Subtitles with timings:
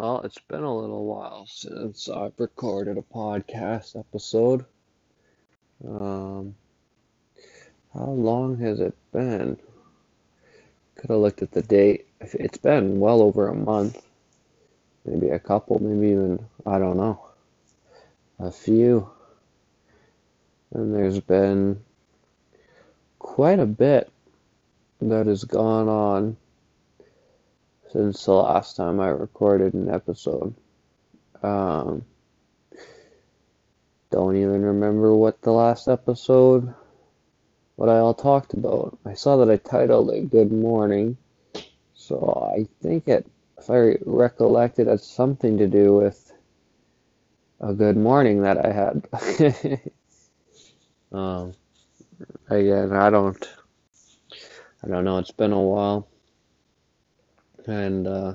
[0.00, 4.64] Well, it's been a little while since I've recorded a podcast episode.
[5.86, 6.54] Um,
[7.92, 9.58] how long has it been?
[10.94, 12.06] Could have looked at the date.
[12.18, 14.02] It's been well over a month.
[15.04, 17.22] Maybe a couple, maybe even, I don't know,
[18.38, 19.06] a few.
[20.72, 21.78] And there's been
[23.18, 24.10] quite a bit
[25.02, 26.38] that has gone on
[27.92, 30.54] since the last time I recorded an episode.
[31.42, 32.04] Um,
[34.10, 36.72] don't even remember what the last episode,
[37.76, 38.98] what I all talked about.
[39.04, 41.16] I saw that I titled it Good Morning,
[41.94, 43.26] so I think it,
[43.58, 46.32] if I recollect it, had something to do with
[47.60, 49.80] a good morning that I had.
[51.12, 51.54] um,
[52.48, 53.48] again, I don't,
[54.84, 55.18] I don't know.
[55.18, 56.09] It's been a while
[57.66, 58.34] and uh,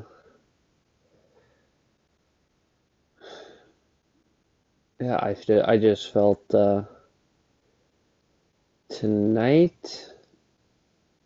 [4.99, 6.84] yeah, I I just felt uh,
[8.90, 10.09] tonight.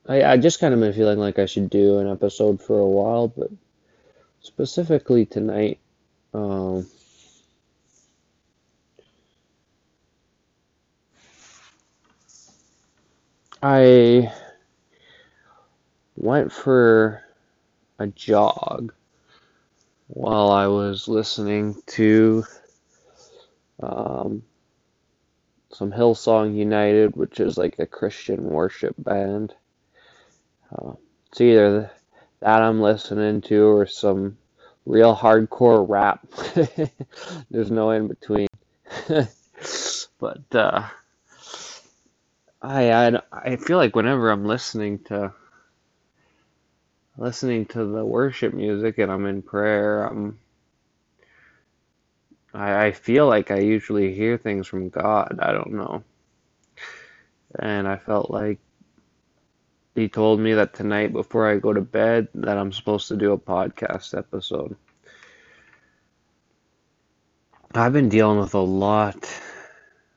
[0.08, 2.88] I I just kind of been feeling like I should do an episode for a
[2.88, 3.52] while, but
[4.42, 5.80] specifically tonight.
[6.34, 6.88] Um,
[13.62, 14.32] I
[16.16, 17.24] went for
[18.00, 18.94] a jog
[20.08, 22.46] while I was listening to
[23.82, 24.44] um,
[25.72, 29.54] some Hillsong United, which is like a Christian worship band.
[30.72, 30.94] Uh,
[31.30, 31.92] it's either
[32.40, 34.38] that I'm listening to or some
[34.86, 36.26] real hardcore rap.
[37.52, 38.48] There's no in between.
[40.20, 40.88] but uh,
[42.62, 45.34] I, I I feel like whenever I'm listening to
[47.20, 50.40] listening to the worship music and I'm in prayer, I'm
[52.54, 55.38] I, I feel like I usually hear things from God.
[55.40, 56.04] I don't know.
[57.60, 58.60] And I felt like
[59.96, 63.34] he told me that tonight before I go to bed that I'm supposed to do
[63.34, 64.76] a podcast episode.
[67.76, 69.30] I've been dealing with a lot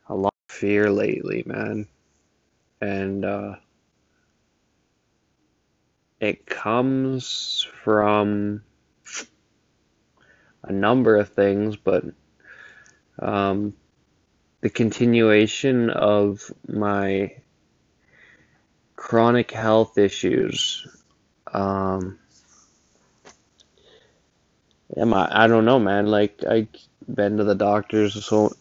[0.08, 1.88] a lot of fear lately, man.
[2.80, 3.56] And uh
[6.22, 8.62] it comes from
[10.62, 12.04] a number of things, but
[13.18, 13.74] um,
[14.60, 17.32] the continuation of my
[18.94, 20.86] chronic health issues.
[21.52, 22.20] Um,
[24.96, 25.44] am I?
[25.44, 26.06] I don't know, man.
[26.06, 26.68] Like I've
[27.12, 28.52] been to the doctors so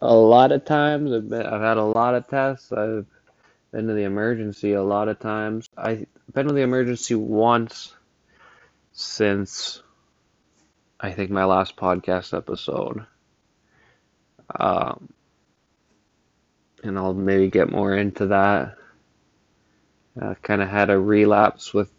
[0.00, 1.12] a lot of times.
[1.12, 2.70] I've been, I've had a lot of tests.
[2.70, 3.06] I've
[3.72, 5.68] been to the emergency a lot of times.
[5.76, 7.94] I've been to the emergency once
[8.92, 9.82] since
[11.00, 13.06] I think my last podcast episode.
[14.54, 15.08] Um,
[16.84, 18.76] and I'll maybe get more into that.
[20.20, 21.90] Uh, kind of had a relapse with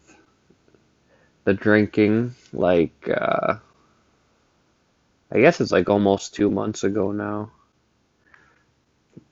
[1.42, 3.56] the drinking, like, uh,
[5.32, 7.50] I guess it's like almost two months ago now.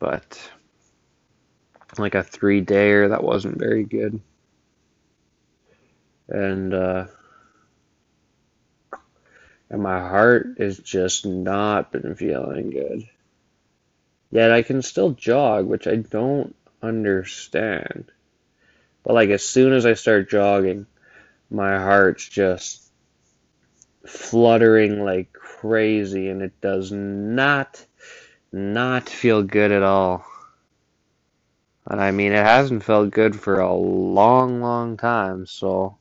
[0.00, 0.40] But
[1.98, 4.20] like a three dayer that wasn't very good.
[6.28, 7.06] And uh
[9.70, 13.08] and my heart has just not been feeling good.
[14.30, 18.10] Yet I can still jog, which I don't understand.
[19.02, 20.86] But like as soon as I start jogging,
[21.50, 22.82] my heart's just
[24.06, 27.84] fluttering like crazy and it does not
[28.50, 30.24] not feel good at all.
[31.86, 35.98] And I mean, it hasn't felt good for a long, long time, so.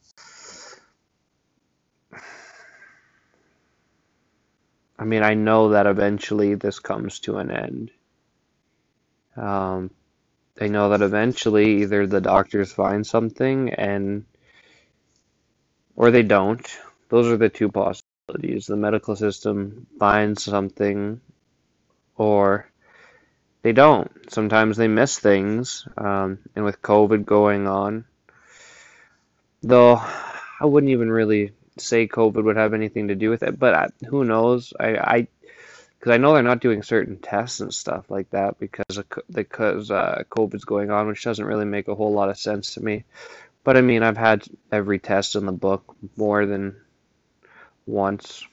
[4.99, 7.91] I mean, I know that eventually this comes to an end.
[9.37, 9.91] Um,
[10.61, 14.25] I know that eventually either the doctors find something and.
[15.97, 16.67] or they don't.
[17.09, 18.67] Those are the two possibilities.
[18.67, 21.21] The medical system finds something
[22.17, 22.70] or
[23.61, 24.11] they don't.
[24.31, 28.05] Sometimes they miss things, um, and with COVID going on,
[29.61, 30.01] though
[30.59, 33.89] I wouldn't even really say COVID would have anything to do with it, but I,
[34.07, 34.73] who knows?
[34.79, 35.27] I, I,
[35.97, 39.91] because I know they're not doing certain tests and stuff like that because of, because
[39.91, 43.03] uh, COVID's going on, which doesn't really make a whole lot of sense to me.
[43.63, 46.75] But I mean, I've had every test in the book more than
[47.85, 48.43] once,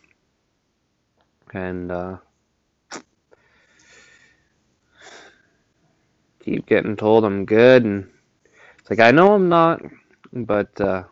[1.55, 2.17] and uh,
[6.49, 8.09] keep getting told I'm good, and
[8.79, 9.83] it's like I know I'm not,
[10.33, 11.05] but uh,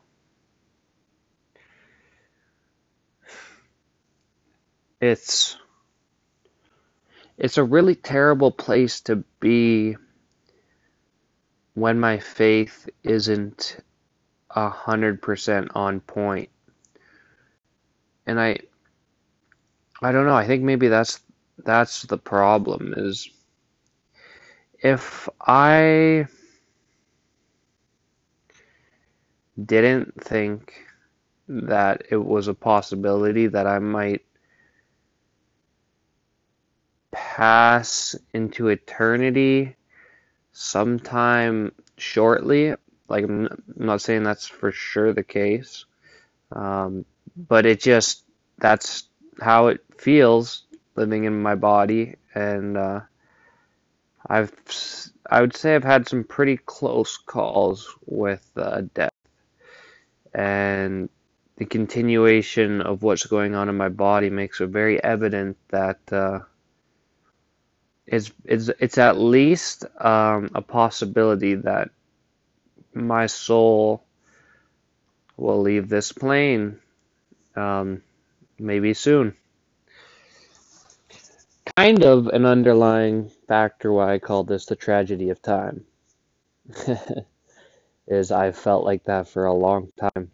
[5.01, 5.57] it's
[7.39, 9.97] it's a really terrible place to be
[11.75, 13.77] when my faith isn't
[14.51, 16.49] a hundred percent on point.
[18.27, 18.59] And I
[20.03, 21.21] I don't know, I think maybe that's
[21.59, 23.29] that's the problem is
[24.83, 26.27] if I
[29.65, 30.75] didn't think
[31.49, 34.23] that it was a possibility that I might
[37.13, 39.77] pass into eternity
[40.53, 42.75] sometime shortly.
[43.09, 45.85] Like, I'm not saying that's for sure the case,
[46.53, 47.05] um,
[47.37, 48.25] but it just,
[48.59, 49.05] that's
[49.41, 50.65] how it feels
[50.97, 52.17] living in my body.
[52.35, 53.01] And uh,
[54.29, 54.53] I've,
[55.31, 59.11] I would say I've had some pretty close calls with uh, death.
[60.35, 61.09] And
[61.57, 66.41] the continuation of what's going on in my body makes it very evident that uh,
[68.07, 71.91] it's, it's, it's at least um, a possibility that
[72.93, 74.03] my soul
[75.37, 76.79] will leave this plane
[77.55, 78.03] um,
[78.59, 79.37] maybe soon.
[81.77, 85.85] Kind of an underlying factor why I call this the tragedy of time
[88.07, 90.31] is I felt like that for a long time.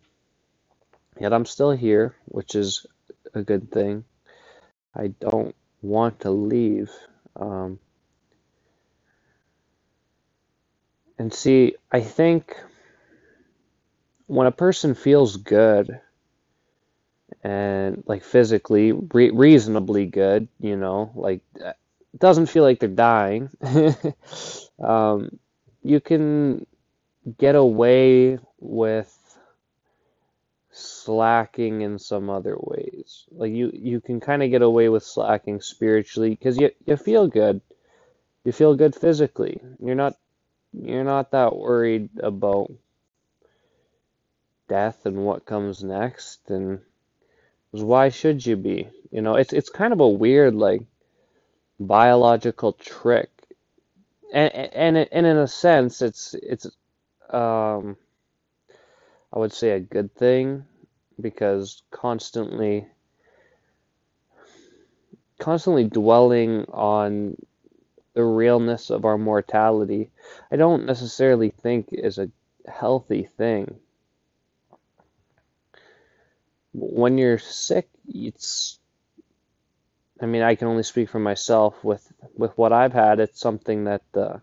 [1.20, 2.86] Yet I'm still here, which is
[3.34, 4.04] a good thing.
[4.94, 6.90] I don't want to leave.
[7.34, 7.80] Um,
[11.18, 12.56] and see, I think
[14.28, 16.00] when a person feels good
[17.42, 21.76] and like physically re- reasonably good, you know, like it
[22.18, 23.50] doesn't feel like they're dying,
[24.82, 25.38] um,
[25.82, 26.66] you can
[27.38, 29.16] get away with
[30.70, 33.24] slacking in some other ways.
[33.30, 37.28] Like you you can kind of get away with slacking spiritually because you you feel
[37.28, 37.60] good.
[38.44, 39.60] You feel good physically.
[39.78, 40.14] You're not
[40.72, 42.72] you're not that worried about
[44.68, 46.80] death and what comes next and
[47.72, 48.88] why should you be?
[49.10, 50.82] You know, it's it's kind of a weird like
[51.80, 53.30] biological trick.
[54.32, 56.66] And and and in a sense it's it's
[57.30, 57.96] um
[59.32, 60.64] I would say a good thing
[61.20, 62.86] because constantly
[65.38, 67.36] constantly dwelling on
[68.14, 70.10] the realness of our mortality
[70.50, 72.30] I don't necessarily think is a
[72.68, 73.80] healthy thing.
[76.72, 78.78] When you're sick, it's
[80.20, 83.20] I mean, I can only speak for myself with with what I've had.
[83.20, 84.38] It's something that uh,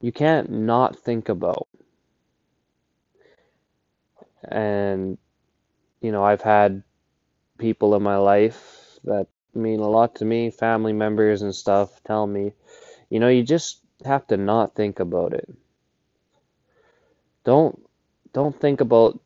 [0.00, 1.68] you can't not think about.
[4.42, 5.18] And,
[6.00, 6.82] you know, I've had
[7.58, 12.26] people in my life that mean a lot to me, family members and stuff, tell
[12.26, 12.52] me,
[13.10, 15.48] you know, you just have to not think about it.
[17.44, 17.78] Don't
[18.32, 19.20] don't think about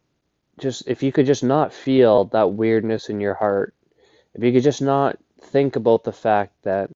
[0.58, 3.74] just if you could just not feel that weirdness in your heart.
[4.34, 6.90] If you could just not think about the fact that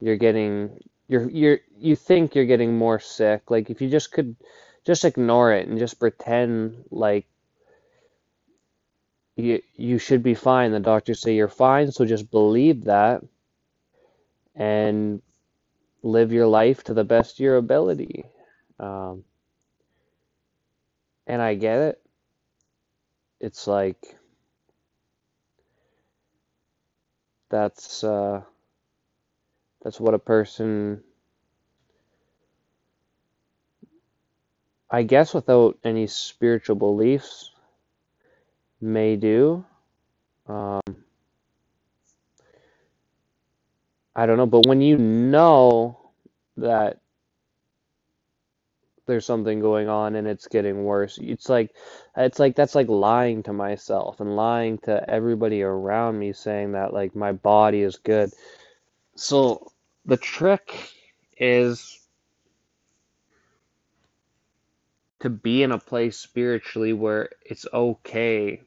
[0.00, 4.36] you're getting you're you're you think you're getting more sick, like if you just could
[4.84, 7.26] just ignore it and just pretend like
[9.36, 10.72] you you should be fine.
[10.72, 13.22] The doctors say you're fine, so just believe that
[14.54, 15.22] and
[16.02, 18.24] live your life to the best of your ability.
[18.80, 19.24] Um,
[21.26, 22.07] and I get it.
[23.40, 24.16] It's like
[27.50, 28.42] that's uh,
[29.82, 31.02] that's what a person,
[34.90, 37.52] I guess, without any spiritual beliefs
[38.80, 39.64] may do.
[40.48, 40.80] Um,
[44.16, 45.98] I don't know, but when you know
[46.58, 47.00] that
[49.08, 51.74] there's something going on and it's getting worse, it's like
[52.16, 56.94] it's like that's like lying to myself and lying to everybody around me saying that
[56.94, 58.32] like my body is good.
[59.16, 59.72] So
[60.06, 60.92] the trick
[61.38, 61.98] is
[65.20, 68.62] to be in a place spiritually where it's okay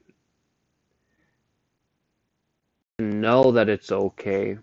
[2.98, 4.58] know that it's okay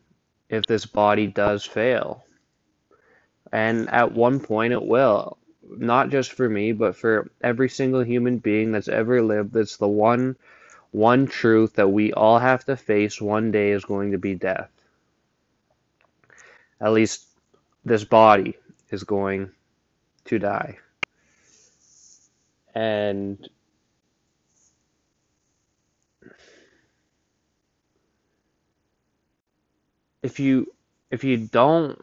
[0.49, 2.23] if this body does fail.
[3.51, 5.38] And at one point it will.
[5.69, 9.53] Not just for me, but for every single human being that's ever lived.
[9.53, 10.35] That's the one
[10.91, 14.71] one truth that we all have to face one day is going to be death.
[16.81, 17.27] At least
[17.85, 18.57] this body
[18.89, 19.51] is going
[20.25, 20.77] to die.
[22.73, 23.47] And
[30.23, 30.73] if you
[31.11, 31.99] if you don't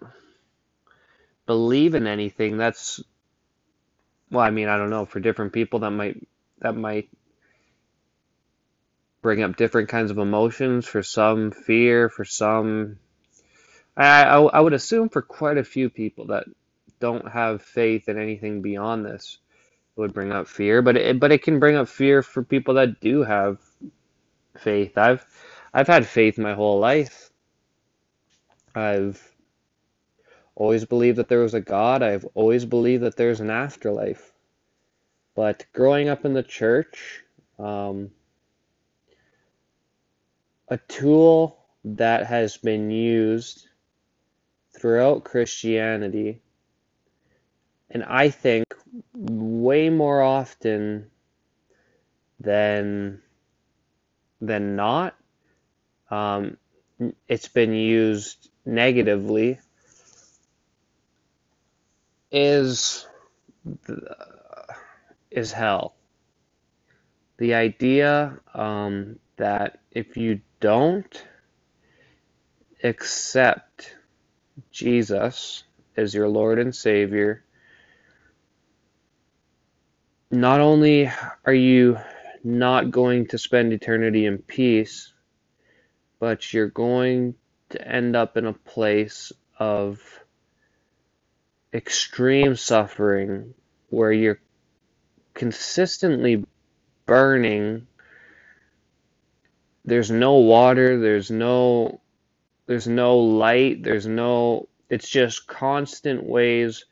[1.47, 3.03] believe in anything, that's
[4.31, 5.07] well, I mean, I don't know.
[5.07, 6.27] For different people, that might
[6.61, 7.09] that might
[9.23, 10.87] bring up different kinds of emotions.
[10.87, 12.09] For some, fear.
[12.09, 12.99] For some,
[13.97, 16.45] I I, I would assume for quite a few people that
[16.99, 19.39] don't have faith in anything beyond this
[19.97, 20.83] it would bring up fear.
[20.83, 23.59] But it but it can bring up fear for people that do have
[24.59, 24.99] faith.
[24.99, 25.25] I've
[25.73, 27.31] I've had faith my whole life.
[28.75, 29.36] I've
[30.57, 32.03] always believed that there was a God.
[32.03, 34.33] I've always believed that there's an afterlife.
[35.35, 37.23] But growing up in the church,
[37.59, 38.11] um,
[40.69, 43.69] a tool that has been used
[44.77, 46.41] throughout Christianity,
[47.91, 48.65] and I think
[49.15, 51.11] way more often
[52.41, 53.23] than
[54.41, 55.17] than not,
[56.11, 56.57] um,
[57.29, 59.59] it's been used negatively
[62.31, 63.07] is
[65.31, 65.95] is hell.
[67.39, 71.25] The idea um, that if you don't
[72.83, 73.97] accept
[74.71, 75.65] Jesus
[75.97, 77.45] as your Lord and Savior,
[80.31, 81.11] not only
[81.45, 81.99] are you
[82.45, 85.13] not going to spend eternity in peace,
[86.21, 87.35] but you're going
[87.71, 90.01] to end up in a place of
[91.73, 93.55] extreme suffering
[93.91, 94.41] where you're
[95.35, 96.45] consistently
[97.05, 97.87] burning.
[99.85, 102.01] There's no water, there's no
[102.67, 106.85] there's no light, there's no it's just constant ways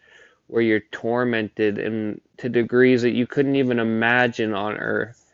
[0.46, 5.24] where you're tormented and to degrees that you couldn't even imagine on earth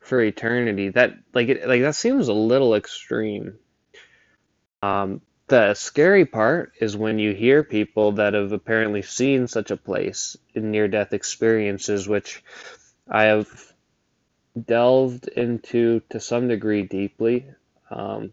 [0.00, 0.90] for eternity.
[0.90, 3.58] That like it, like that seems a little extreme.
[4.82, 9.76] Um, the scary part is when you hear people that have apparently seen such a
[9.76, 12.44] place in near death experiences, which
[13.08, 13.48] I have
[14.66, 17.46] delved into to some degree deeply.
[17.90, 18.32] Um,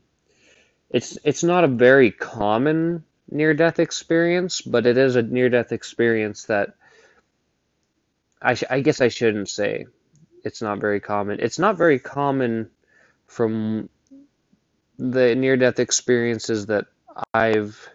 [0.90, 5.72] it's it's not a very common near death experience, but it is a near death
[5.72, 6.76] experience that
[8.42, 9.88] I, sh- I guess I shouldn't say
[10.44, 11.40] it's not very common.
[11.42, 12.70] It's not very common
[13.28, 13.90] from
[14.98, 16.86] the near death experiences that
[17.34, 17.90] I've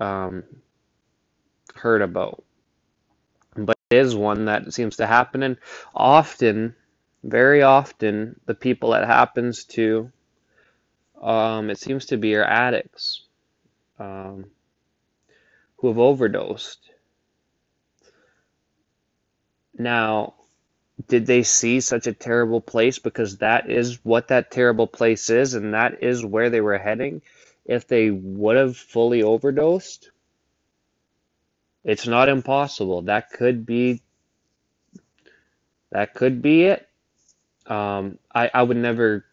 [0.00, 0.44] um,
[1.74, 2.42] heard about.
[3.54, 5.56] But it is one that seems to happen, and
[5.94, 6.74] often,
[7.24, 10.12] very often, the people it happens to,
[11.22, 13.22] um, it seems to be are addicts
[13.98, 14.46] um,
[15.78, 16.80] who have overdosed.
[19.78, 20.34] Now,
[21.08, 25.54] did they see such a terrible place because that is what that terrible place is
[25.54, 27.20] and that is where they were heading
[27.66, 30.10] if they would have fully overdosed
[31.86, 33.02] it's not impossible.
[33.02, 34.02] That could be
[35.92, 36.88] that could be it.
[37.68, 39.24] Um, I, I would never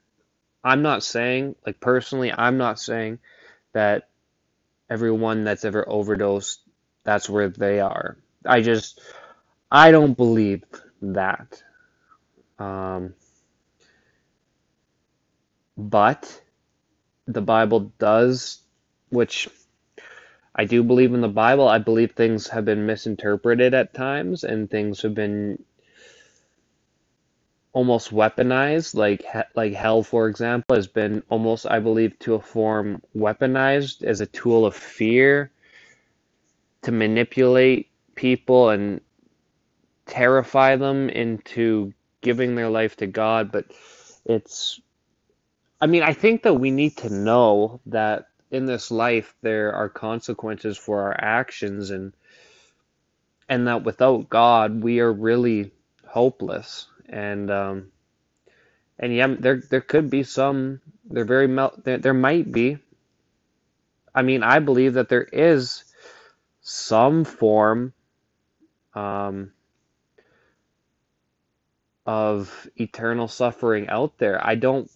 [0.63, 3.19] i'm not saying like personally i'm not saying
[3.73, 4.09] that
[4.89, 6.61] everyone that's ever overdosed
[7.03, 8.17] that's where they are.
[8.45, 9.01] I just
[9.71, 10.63] i don't believe
[11.01, 11.61] that.
[12.59, 13.13] Um,
[15.77, 16.41] but
[17.27, 18.59] the Bible does,
[19.09, 19.47] which
[20.55, 21.67] I do believe in the Bible.
[21.67, 25.63] I believe things have been misinterpreted at times and things have been
[27.73, 29.25] almost weaponized like
[29.55, 34.27] like hell for example has been almost I believe to a form weaponized as a
[34.27, 35.49] tool of fear
[36.83, 39.01] to manipulate people and
[40.05, 43.65] terrify them into giving their life to God, but
[44.25, 44.79] it's
[45.83, 49.89] I mean, I think that we need to know that in this life there are
[49.89, 52.13] consequences for our actions and
[53.49, 55.71] and that without God we are really
[56.07, 57.91] hopeless and um
[58.97, 61.47] and yeah there there could be some there very
[61.83, 62.77] there, there might be
[64.15, 65.83] I mean I believe that there is
[66.61, 67.91] some form
[68.93, 69.51] um
[72.05, 74.39] of eternal suffering out there.
[74.45, 74.89] I don't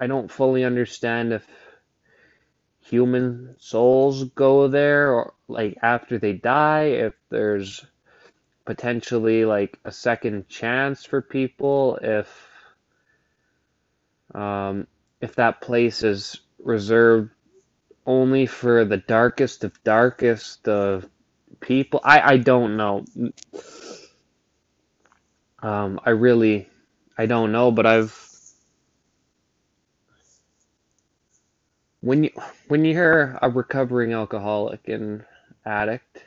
[0.00, 1.46] I don't fully understand if
[2.80, 7.84] human souls go there or like after they die, if there's
[8.64, 12.48] potentially like a second chance for people, if
[14.34, 14.86] um,
[15.20, 17.30] if that place is reserved
[18.06, 21.06] only for the darkest of darkest of
[21.60, 22.00] people.
[22.02, 23.04] I, I don't know.
[25.62, 26.68] Um, I really,
[27.18, 28.29] I don't know, but I've,
[32.00, 32.30] when you
[32.68, 35.24] when you're a recovering alcoholic and
[35.64, 36.22] addict,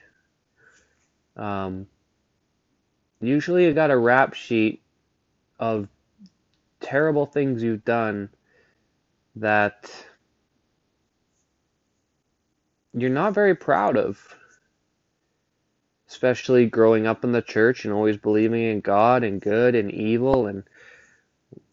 [1.36, 1.88] um,
[3.22, 4.82] usually you got a rap sheet
[5.60, 5.88] of
[6.80, 8.30] terrible things you've done
[9.36, 9.90] that
[12.94, 14.36] you're not very proud of.
[16.08, 20.46] Especially growing up in the church and always believing in God and good and evil
[20.46, 20.64] and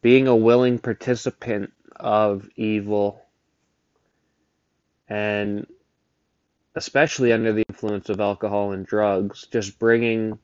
[0.00, 3.22] being a willing participant of evil
[5.10, 5.66] and
[6.76, 10.38] especially under the influence of alcohol and drugs just bringing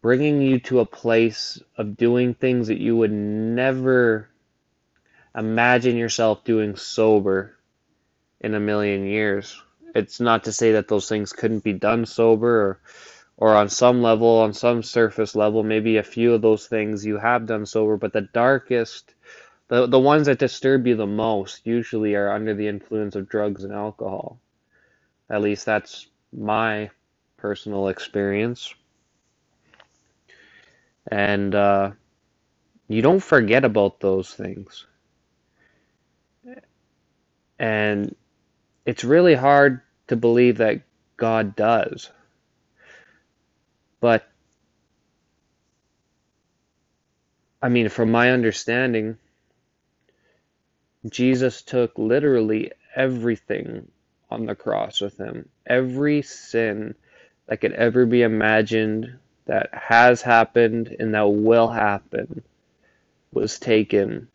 [0.00, 4.28] bringing you to a place of doing things that you would never
[5.36, 7.56] imagine yourself doing sober
[8.40, 9.60] in a million years.
[9.94, 12.80] It's not to say that those things couldn't be done sober or
[13.38, 17.18] or on some level, on some surface level, maybe a few of those things you
[17.18, 19.12] have done sober, but the darkest
[19.68, 23.64] the the ones that disturb you the most usually are under the influence of drugs
[23.64, 24.40] and alcohol.
[25.30, 26.90] At least that's my
[27.38, 28.74] personal experience.
[31.10, 31.92] And uh,
[32.88, 34.86] you don't forget about those things.
[37.58, 38.14] And
[38.86, 40.82] it's really hard to believe that
[41.16, 42.10] God does.
[44.00, 44.28] But,
[47.62, 49.18] I mean, from my understanding,
[51.10, 53.88] Jesus took literally everything
[54.30, 55.48] on the cross with him.
[55.66, 56.94] Every sin
[57.46, 62.42] that could ever be imagined, that has happened, and that will happen
[63.32, 64.28] was taken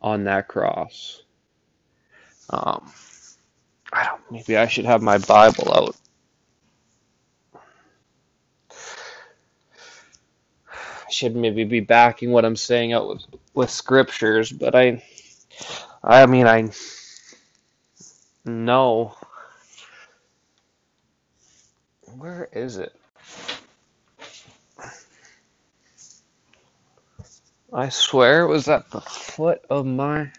[0.00, 1.22] on that cross.
[2.50, 2.92] Um,
[3.92, 4.20] I don't.
[4.30, 5.96] Maybe I should have my Bible out.
[10.70, 13.22] I should maybe be backing what I'm saying out with,
[13.54, 15.02] with scriptures, but I,
[16.04, 16.68] I mean, I
[18.44, 19.14] know.
[22.16, 22.94] Where is it?
[27.72, 30.30] I swear it was at the foot of my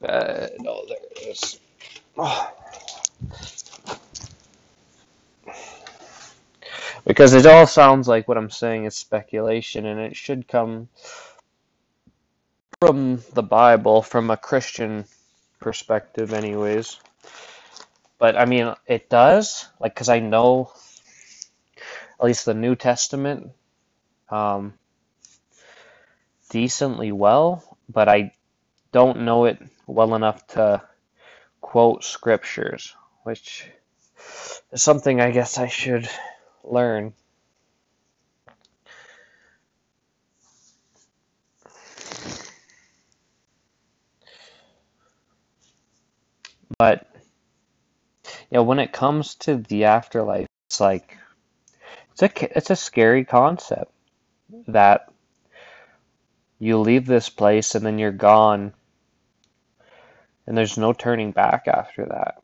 [0.00, 0.56] bed.
[0.66, 1.60] Oh, there it is.
[2.16, 2.52] Oh.
[7.06, 10.88] Because it all sounds like what I'm saying is speculation, and it should come
[12.80, 15.04] from the Bible, from a Christian
[15.58, 17.00] perspective, anyways.
[18.18, 20.72] But I mean, it does, like, because I know
[22.20, 23.50] at least the New Testament
[24.28, 24.74] um,
[26.50, 28.32] decently well, but I
[28.92, 30.82] don't know it well enough to
[31.60, 33.68] quote scriptures, which
[34.72, 36.08] is something I guess I should
[36.62, 37.12] learn.
[46.78, 47.06] But
[48.50, 51.18] yeah, when it comes to the afterlife, it's like
[52.12, 53.92] it's a it's a scary concept
[54.68, 55.12] that
[56.58, 58.72] you leave this place and then you're gone
[60.46, 62.40] and there's no turning back after that.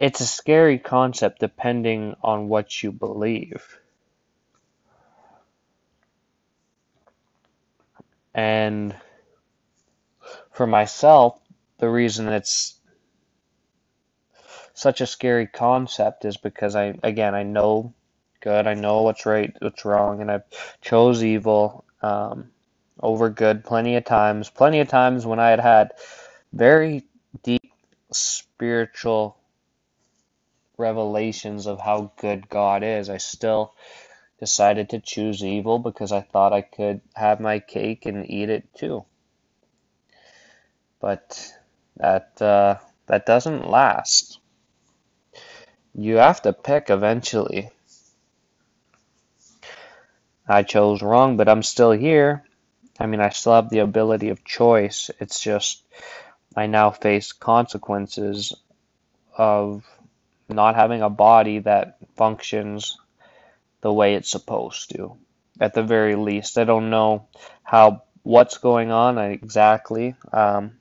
[0.00, 3.78] It's a scary concept depending on what you believe.
[8.34, 8.94] And
[10.58, 11.38] for myself,
[11.78, 12.80] the reason it's
[14.74, 17.94] such a scary concept is because I, again, I know
[18.40, 20.42] good, I know what's right, what's wrong, and I've
[20.80, 22.50] chose evil um,
[22.98, 24.50] over good plenty of times.
[24.50, 25.92] Plenty of times when I had had
[26.52, 27.04] very
[27.44, 27.72] deep
[28.12, 29.38] spiritual
[30.76, 33.74] revelations of how good God is, I still
[34.40, 38.74] decided to choose evil because I thought I could have my cake and eat it
[38.74, 39.04] too.
[41.00, 41.52] But
[41.96, 44.40] that uh, that doesn't last.
[45.94, 47.70] You have to pick eventually.
[50.48, 52.44] I chose wrong, but I'm still here.
[52.98, 55.10] I mean, I still have the ability of choice.
[55.20, 55.82] It's just
[56.56, 58.54] I now face consequences
[59.36, 59.84] of
[60.48, 62.98] not having a body that functions
[63.80, 65.16] the way it's supposed to.
[65.60, 67.28] At the very least, I don't know
[67.62, 70.14] how what's going on exactly.
[70.32, 70.78] Um,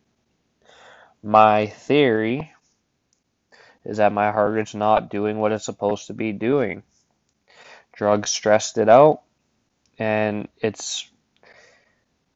[1.24, 2.52] my theory
[3.86, 6.84] is that my heart is not doing what it's supposed to be doing.
[7.94, 9.22] Drugs stressed it out,
[9.98, 11.10] and it's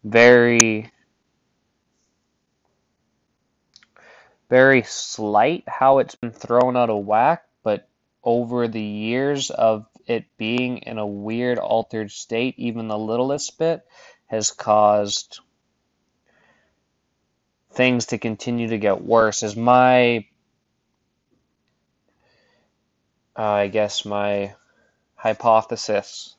[0.03, 0.91] very
[4.49, 7.87] very slight how it's been thrown out of whack, but
[8.21, 13.85] over the years of it being in a weird altered state, even the littlest bit
[14.27, 15.39] has caused
[17.71, 20.25] things to continue to get worse is my
[23.37, 24.55] uh, I guess my
[25.15, 26.35] hypothesis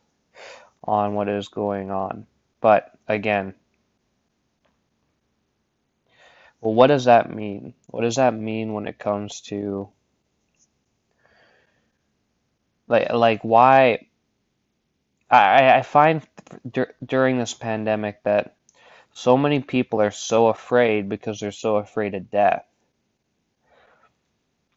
[0.84, 2.26] on what is going on.
[2.60, 3.54] But again,
[6.60, 7.74] well, what does that mean?
[7.88, 9.88] What does that mean when it comes to
[12.88, 14.06] like like why
[15.30, 16.22] I I find
[16.70, 18.56] dur during this pandemic that
[19.12, 22.64] so many people are so afraid because they're so afraid of death.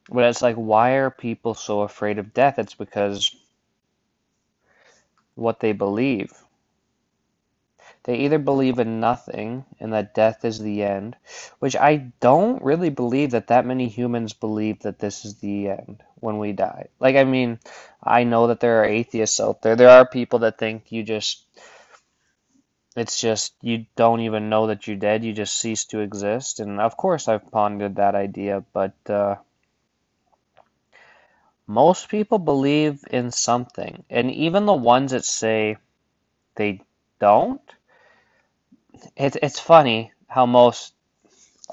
[0.10, 2.60] But it's like, why are people so afraid of death?
[2.60, 3.36] It's because
[5.36, 6.32] what they believe.
[8.04, 11.16] They either believe in nothing and that death is the end,
[11.58, 16.04] which I don't really believe that that many humans believe that this is the end
[16.16, 16.90] when we die.
[17.00, 17.60] Like, I mean,
[18.04, 19.76] I know that there are atheists out there.
[19.76, 21.44] There are people that think you just,
[22.96, 26.60] it's just, you don't even know that you're dead, you just cease to exist.
[26.60, 29.36] And of course, I've pondered that idea, but uh,
[31.68, 34.04] most people believe in something.
[34.10, 35.78] And even the ones that say
[36.56, 36.82] they
[37.20, 37.62] don't,
[39.18, 40.94] it's it's funny how most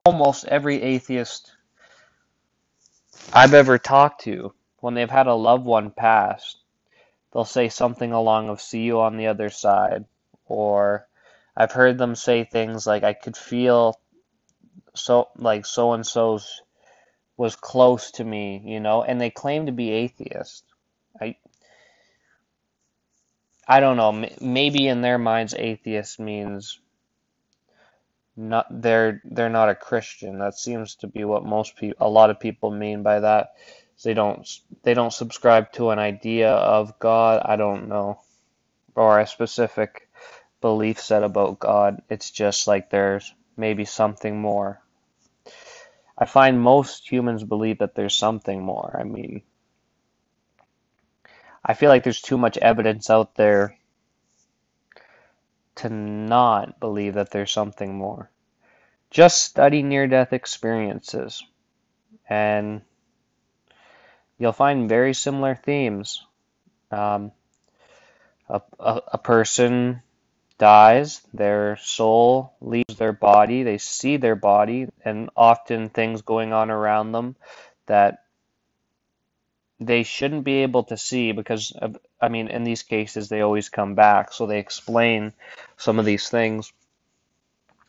[0.05, 1.53] almost every atheist
[3.33, 6.57] I've ever talked to, when they've had a loved one pass,
[7.33, 10.05] they'll say something along of "see you on the other side,"
[10.47, 11.07] or
[11.57, 14.01] I've heard them say things like "I could feel
[14.95, 16.63] so like so and so's
[17.37, 20.65] was close to me," you know, and they claim to be atheist.
[21.21, 21.37] I
[23.69, 24.29] I don't know.
[24.41, 26.81] Maybe in their minds, atheist means
[28.37, 30.39] not they're they're not a Christian.
[30.39, 33.51] That seems to be what most people, a lot of people mean by that.
[34.05, 34.49] They don't
[34.83, 37.43] they don't subscribe to an idea of God.
[37.45, 38.21] I don't know,
[38.97, 40.09] or a specific
[40.63, 42.01] belief set about God.
[42.09, 44.81] It's just like there's maybe something more.
[46.17, 48.97] I find most humans believe that there's something more.
[48.99, 49.43] I mean,
[51.65, 53.77] I feel like there's too much evidence out there
[55.77, 58.31] to not believe that there's something more.
[59.11, 61.45] Just study near death experiences,
[62.29, 62.83] and
[64.39, 66.25] you'll find very similar themes.
[66.91, 67.33] Um,
[68.49, 70.03] a, a, a person
[70.63, 76.71] dies, their soul leaves their body, they see their body, and often things going on
[76.71, 77.35] around them
[77.87, 78.23] that
[79.81, 81.73] they shouldn't be able to see because
[82.21, 84.33] I mean in these cases they always come back.
[84.33, 85.33] So they explain
[85.79, 86.73] some of these things.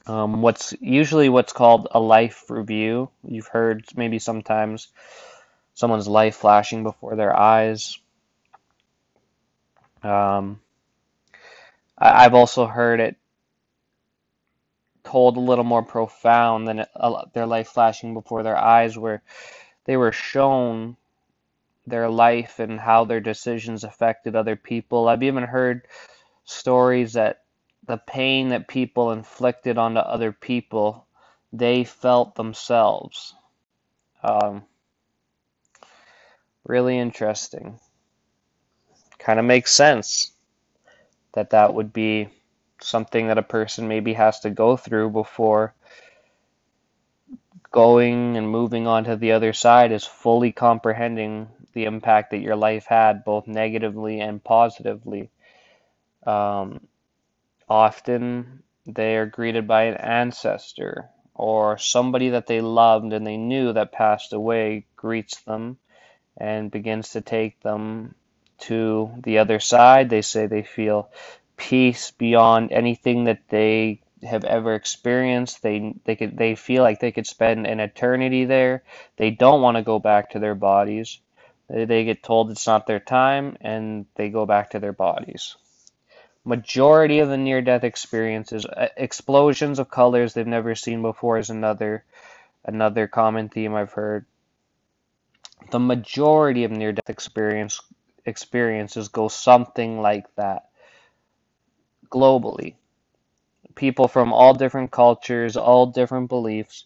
[0.07, 3.11] Um, what's usually what's called a life review.
[3.23, 4.87] You've heard maybe sometimes
[5.75, 7.99] someone's life flashing before their eyes.
[10.01, 10.59] Um,
[11.97, 13.17] I, I've also heard it
[15.03, 16.85] told a little more profound than
[17.33, 19.21] their life flashing before their eyes where
[19.85, 20.97] they were shown
[21.87, 25.07] their life and how their decisions affected other people.
[25.07, 25.87] I've even heard
[26.45, 27.43] stories that
[27.85, 31.07] the pain that people inflicted onto other people,
[31.53, 33.35] they felt themselves.
[34.23, 34.63] Um,
[36.65, 37.79] really interesting.
[39.19, 40.32] Kind of makes sense
[41.33, 42.29] that that would be
[42.81, 45.73] something that a person maybe has to go through before
[47.71, 52.55] going and moving on to the other side is fully comprehending the impact that your
[52.55, 55.29] life had, both negatively and positively.
[56.25, 56.87] Um,
[57.67, 63.73] often they are greeted by an ancestor or somebody that they loved and they knew
[63.73, 65.77] that passed away greets them
[66.37, 68.13] and begins to take them
[68.67, 70.09] to the other side.
[70.09, 71.09] They say they feel
[71.57, 75.61] peace beyond anything that they have ever experienced.
[75.61, 78.83] They they could they feel like they could spend an eternity there.
[79.17, 81.19] They don't want to go back to their bodies.
[81.69, 85.55] They, they get told it's not their time and they go back to their bodies.
[86.45, 91.49] Majority of the near death experiences, uh, explosions of colors they've never seen before is
[91.49, 92.03] another
[92.65, 94.25] another common theme I've heard.
[95.71, 97.79] The majority of near death experience
[98.25, 100.69] experiences go something like that
[102.09, 102.75] globally
[103.75, 106.85] people from all different cultures, all different beliefs.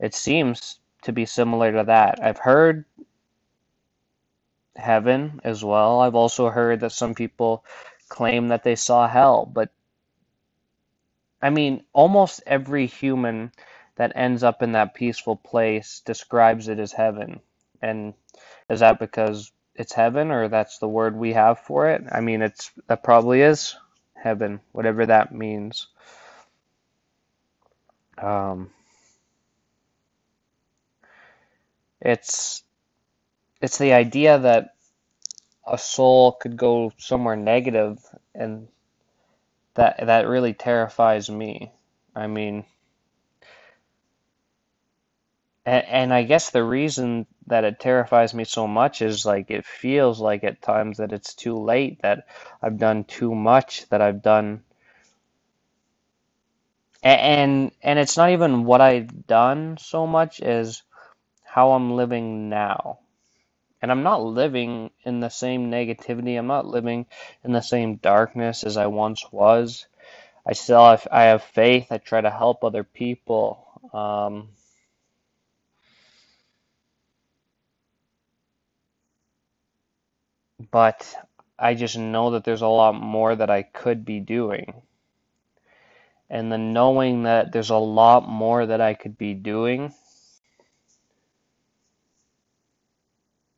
[0.00, 2.22] It seems to be similar to that.
[2.22, 2.84] I've heard
[4.76, 6.00] heaven as well.
[6.00, 7.64] I've also heard that some people
[8.08, 9.70] claim that they saw hell, but
[11.40, 13.52] I mean, almost every human
[13.96, 17.40] that ends up in that peaceful place describes it as heaven.
[17.80, 18.14] And
[18.68, 22.04] is that because it's heaven or that's the word we have for it?
[22.12, 23.76] I mean, it's that probably is
[24.14, 25.88] heaven, whatever that means.
[28.18, 28.70] Um,
[32.00, 32.62] it's
[33.60, 34.74] it's the idea that
[35.66, 37.98] a soul could go somewhere negative
[38.34, 38.68] and
[39.74, 41.72] that that really terrifies me.
[42.14, 42.64] I mean,
[45.66, 49.66] and, and I guess the reason that it terrifies me so much is like it
[49.66, 52.26] feels like at times that it's too late, that
[52.62, 54.62] I've done too much, that I've done
[57.02, 60.82] and and it's not even what I've done so much as
[61.44, 63.00] how I'm living now.
[63.82, 66.38] And I'm not living in the same negativity.
[66.38, 67.06] I'm not living
[67.44, 69.86] in the same darkness as I once was.
[70.46, 71.88] I still have, I have faith.
[71.92, 73.66] I try to help other people.
[73.94, 74.48] Um,
[80.70, 81.14] but
[81.58, 84.82] I just know that there's a lot more that I could be doing.
[86.30, 89.94] And the knowing that there's a lot more that I could be doing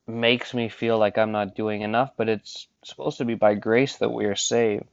[0.06, 3.96] makes me feel like I'm not doing enough, but it's supposed to be by grace
[3.96, 4.84] that we are saved.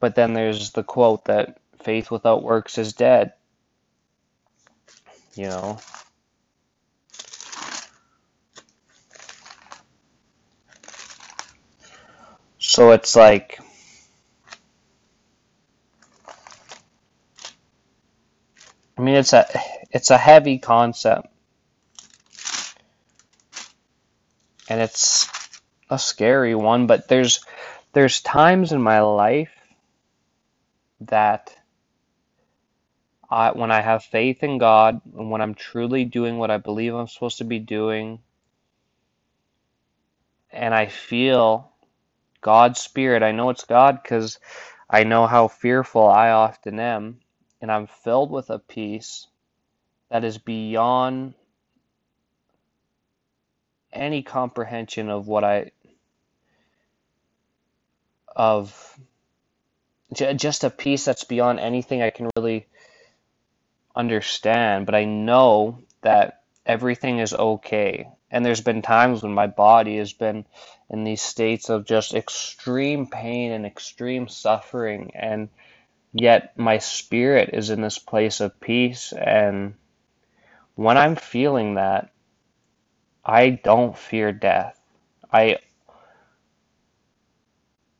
[0.00, 3.32] But then there's the quote that faith without works is dead.
[5.34, 5.78] You know?
[12.72, 13.60] So it's like
[18.96, 19.46] I mean it's a
[19.90, 21.28] it's a heavy concept.
[24.70, 25.28] And it's
[25.90, 27.44] a scary one, but there's
[27.92, 29.52] there's times in my life
[31.02, 31.54] that
[33.28, 36.94] I, when I have faith in God and when I'm truly doing what I believe
[36.94, 38.20] I'm supposed to be doing,
[40.50, 41.71] and I feel
[42.42, 44.38] God's Spirit, I know it's God because
[44.90, 47.20] I know how fearful I often am,
[47.60, 49.26] and I'm filled with a peace
[50.10, 51.34] that is beyond
[53.92, 55.70] any comprehension of what I
[58.34, 58.98] of
[60.12, 62.66] just a peace that's beyond anything I can really
[63.94, 68.08] understand, but I know that everything is okay.
[68.32, 70.46] And there's been times when my body has been
[70.90, 75.50] in these states of just extreme pain and extreme suffering, and
[76.14, 79.12] yet my spirit is in this place of peace.
[79.12, 79.74] And
[80.76, 82.10] when I'm feeling that,
[83.24, 84.80] I don't fear death.
[85.32, 85.58] I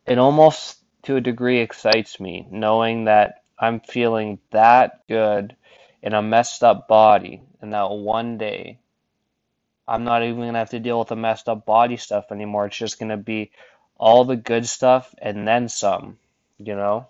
[0.07, 5.57] it almost to a degree excites me knowing that I'm feeling that good
[6.03, 8.81] in a messed up body and that one day
[9.87, 12.67] I'm not even gonna have to deal with the messed up body stuff anymore.
[12.67, 13.51] It's just gonna be
[13.97, 16.19] all the good stuff and then some,
[16.59, 17.07] you know?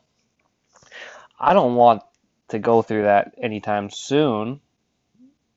[1.39, 2.03] I don't want
[2.49, 4.61] to go through that anytime soon.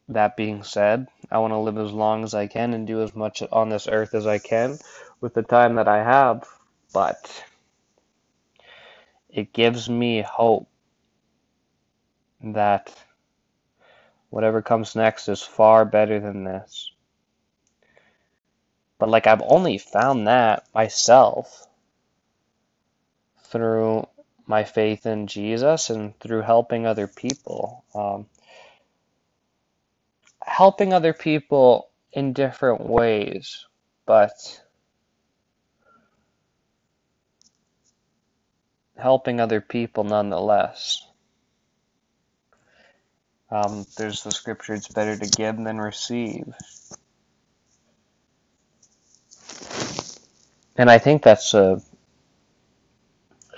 [0.10, 3.16] That being said, I want to live as long as I can and do as
[3.16, 4.78] much on this earth as I can
[5.20, 6.48] with the time that I have,
[6.94, 7.44] but
[9.30, 10.70] it gives me hope
[12.42, 12.94] that
[14.30, 16.92] whatever comes next is far better than this.
[18.98, 21.68] But like I've only found that myself
[23.44, 24.08] through
[24.48, 27.84] my faith in Jesus and through helping other people.
[27.94, 28.28] Um,
[30.42, 33.66] helping other people in different ways,
[34.06, 34.62] but
[38.98, 41.06] helping other people nonetheless.
[43.52, 46.46] Um, there's the scripture, it's better to give than receive.
[50.76, 51.82] And I think that's a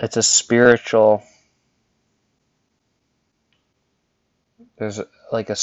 [0.00, 1.22] it's a spiritual
[4.78, 5.00] there's
[5.32, 5.56] like a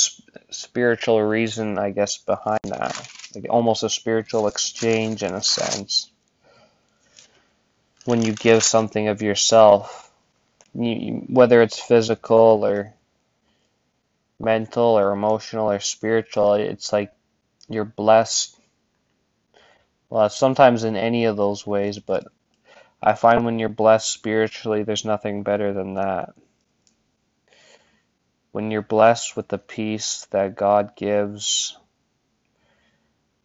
[0.51, 3.07] spiritual reason, I guess, behind that.
[3.33, 6.11] Like almost a spiritual exchange in a sense.
[8.05, 10.11] When you give something of yourself,
[10.73, 12.93] you, whether it's physical or
[14.39, 17.11] mental or emotional or spiritual, it's like
[17.69, 18.54] you're blessed.
[20.15, 22.25] Well, sometimes in any of those ways, but
[23.03, 26.29] I find when you're blessed spiritually, there's nothing better than that
[28.53, 31.77] when you're blessed with the peace that God gives,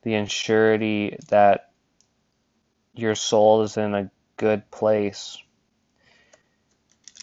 [0.02, 1.72] the ensurety that
[2.94, 5.42] your soul is in a good place.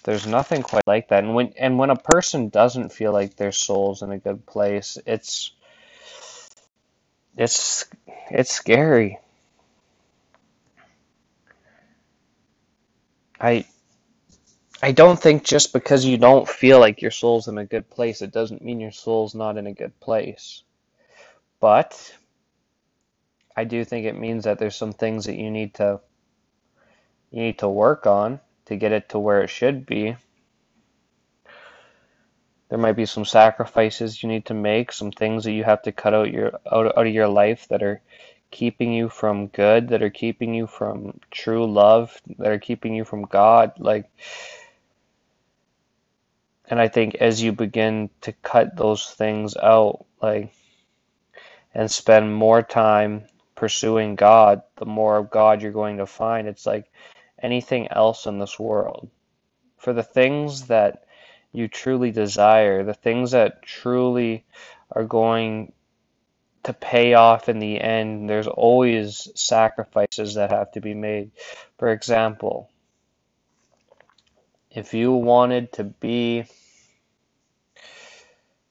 [0.03, 1.23] There's nothing quite like that.
[1.23, 4.97] And when and when a person doesn't feel like their soul's in a good place,
[5.05, 5.53] it's
[7.37, 7.85] it's
[8.29, 9.19] it's scary.
[13.39, 13.65] I
[14.81, 18.21] I don't think just because you don't feel like your soul's in a good place,
[18.21, 20.63] it doesn't mean your soul's not in a good place.
[21.59, 22.15] But
[23.55, 25.99] I do think it means that there's some things that you need to
[27.31, 30.15] you need to work on to get it to where it should be.
[32.69, 35.91] There might be some sacrifices you need to make, some things that you have to
[35.91, 38.01] cut out your out, out of your life that are
[38.51, 43.05] keeping you from good, that are keeping you from true love, that are keeping you
[43.05, 43.73] from God.
[43.77, 44.09] Like
[46.69, 50.53] and I think as you begin to cut those things out, like
[51.73, 53.23] and spend more time
[53.55, 56.47] pursuing God, the more of God you're going to find.
[56.47, 56.91] It's like
[57.41, 59.09] anything else in this world.
[59.77, 61.05] For the things that
[61.51, 64.43] you truly desire, the things that truly
[64.91, 65.71] are going
[66.67, 71.31] to pay off in the end, there's always sacrifices that have to be made.
[71.77, 72.69] For example,
[74.69, 76.43] if you wanted to be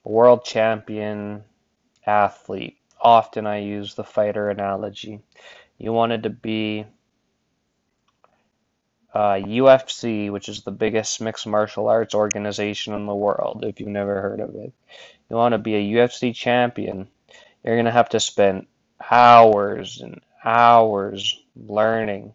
[0.04, 1.44] a world champion
[2.06, 5.20] athlete, often I use the fighter analogy.
[5.78, 6.84] You wanted to be
[9.14, 13.88] uh, UFC, which is the biggest mixed martial arts organization in the world, if you've
[13.88, 14.74] never heard of it.
[15.30, 17.08] You want to be a UFC champion,
[17.66, 18.66] you're going to have to spend
[19.10, 22.32] hours and hours learning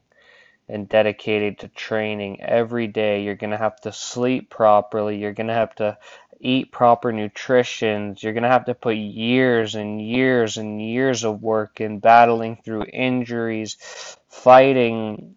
[0.68, 3.24] and dedicated to training every day.
[3.24, 5.18] You're going to have to sleep properly.
[5.18, 5.98] You're going to have to
[6.42, 8.18] eat proper nutrition.
[8.20, 12.58] You're going to have to put years and years and years of work in battling
[12.64, 13.78] through injuries,
[14.28, 15.36] fighting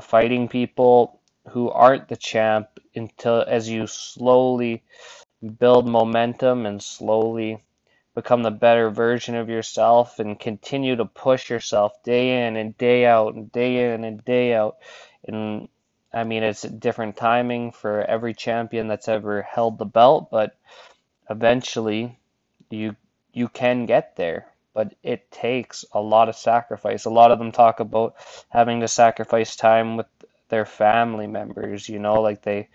[0.00, 1.20] fighting people
[1.50, 4.82] who aren't the champ until as you slowly
[5.58, 7.62] build momentum and slowly
[8.14, 13.06] become the better version of yourself and continue to push yourself day in and day
[13.06, 14.76] out and day in and day out.
[15.26, 15.68] And
[16.12, 20.56] I mean it's different timing for every champion that's ever held the belt but
[21.30, 22.18] eventually
[22.70, 22.96] you
[23.32, 24.46] you can get there.
[24.74, 27.04] But it takes a lot of sacrifice.
[27.04, 28.14] A lot of them talk about
[28.48, 30.06] having to sacrifice time with
[30.48, 32.68] their family members, you know, like they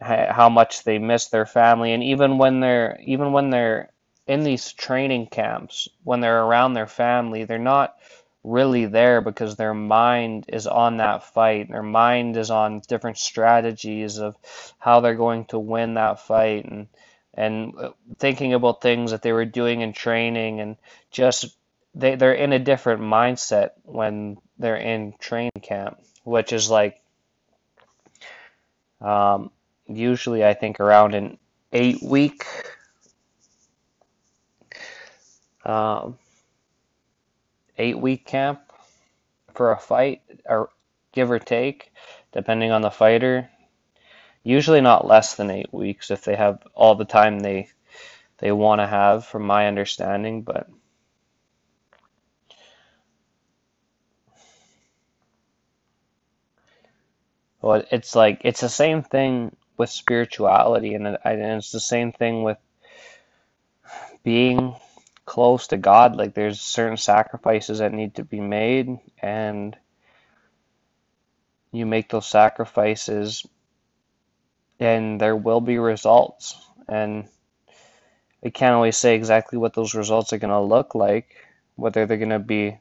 [0.00, 1.92] how much they miss their family.
[1.92, 3.90] And even when they're even when they're
[4.32, 7.94] in these training camps, when they're around their family, they're not
[8.42, 11.68] really there because their mind is on that fight.
[11.68, 14.34] Their mind is on different strategies of
[14.78, 16.88] how they're going to win that fight and
[17.34, 20.76] and uh, thinking about things that they were doing in training and
[21.10, 21.56] just
[21.94, 27.02] they, they're in a different mindset when they're in training camp, which is like
[29.02, 29.50] um,
[29.86, 31.38] usually I think around an
[31.72, 32.46] eight week
[35.64, 36.18] um,
[37.78, 38.60] eight week camp
[39.54, 40.70] for a fight or
[41.12, 41.92] give or take
[42.32, 43.48] depending on the fighter
[44.44, 47.68] Usually not less than eight weeks if they have all the time they
[48.38, 50.42] they want to have, from my understanding.
[50.42, 50.68] But
[57.60, 62.42] well, it's like it's the same thing with spirituality, and, and it's the same thing
[62.42, 62.58] with
[64.24, 64.74] being
[65.24, 66.16] close to God.
[66.16, 69.76] Like there's certain sacrifices that need to be made, and
[71.72, 73.46] you make those sacrifices
[74.82, 76.60] and there will be results.
[76.88, 77.28] And
[78.42, 81.36] we can't always say exactly what those results are going to look like,
[81.76, 82.78] whether they're going to be.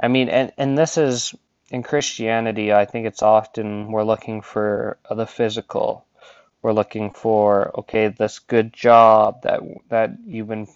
[0.00, 1.34] I mean, and, and this is
[1.70, 6.06] in Christianity, I think it's often we're looking for the physical.
[6.62, 10.68] We're looking for, okay, this good job that that you've been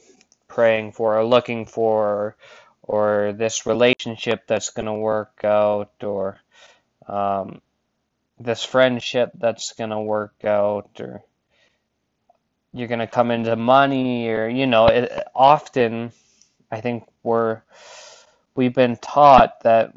[0.55, 2.37] praying for or looking for,
[2.83, 6.39] or, this relationship that's going to work out, or
[7.09, 7.61] um,
[8.39, 11.23] this friendship that's going to work out or
[12.73, 16.11] you're going to come into money or you know it, often
[16.73, 17.63] i think we're
[18.57, 19.95] we've been taught that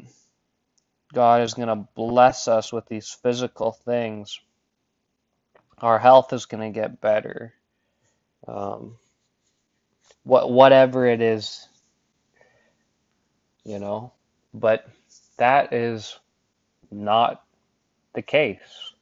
[1.12, 4.40] god is going to bless us with these physical things.
[5.78, 7.54] Our health is going to get better.
[8.46, 8.96] Um,
[10.28, 11.68] what whatever it is
[13.64, 14.12] you know
[14.54, 14.88] but
[15.38, 16.18] that is
[16.90, 17.44] not
[18.14, 18.92] the case.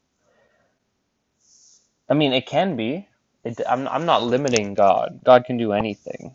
[2.08, 3.08] I mean, it can be.
[3.44, 5.20] It, I'm, I'm not limiting God.
[5.24, 6.34] God can do anything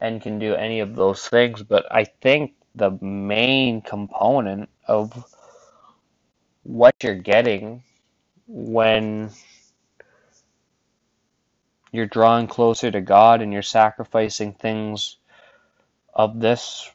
[0.00, 5.12] and can do any of those things, but I think the main component of
[6.64, 7.84] what you're getting
[8.46, 9.30] when
[11.98, 15.16] you're drawing closer to God and you're sacrificing things
[16.14, 16.88] of this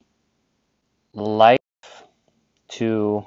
[1.13, 1.59] life
[2.69, 3.25] to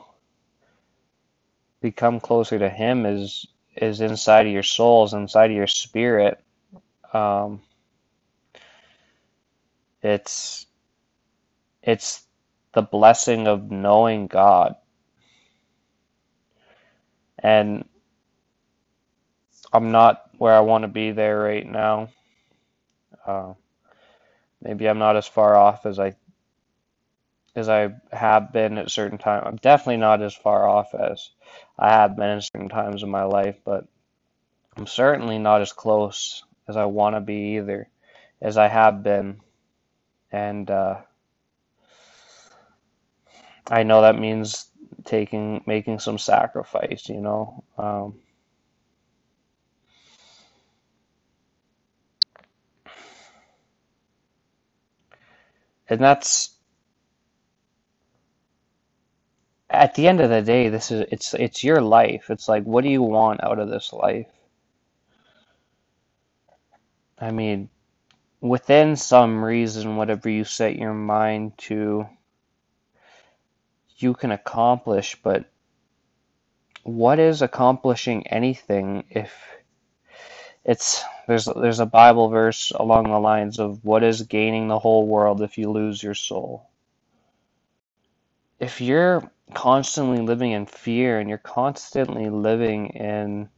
[1.82, 3.46] become closer to Him is
[3.76, 6.42] is inside of your souls, inside of your spirit.
[7.12, 7.60] Um,
[10.02, 10.64] it's
[11.82, 12.24] it's
[12.72, 14.76] the blessing of knowing God.
[17.38, 17.84] And
[19.76, 22.08] I'm not where I want to be there right now.
[23.26, 23.52] Uh,
[24.62, 26.14] maybe I'm not as far off as I
[27.54, 29.44] as I have been at certain times.
[29.46, 31.28] I'm definitely not as far off as
[31.78, 33.86] I have been at certain times in my life, but
[34.78, 37.88] I'm certainly not as close as I want to be either,
[38.40, 39.40] as I have been.
[40.32, 40.96] And uh,
[43.70, 44.68] I know that means
[45.04, 47.64] taking, making some sacrifice, you know.
[47.76, 48.14] Um,
[55.88, 56.56] and that's
[59.70, 62.30] at the end of the day, this is it's it's your life.
[62.30, 64.28] It's like, what do you want out of this life?
[67.18, 67.68] I mean,
[68.40, 72.06] within some reason, whatever you set your mind to,
[73.96, 75.46] you can accomplish, but
[76.82, 79.32] what is accomplishing anything if
[80.64, 85.06] it's there's there's a Bible verse along the lines of what is gaining the whole
[85.06, 86.68] world if you lose your soul?
[88.58, 93.48] If you're constantly living in fear and you're constantly living in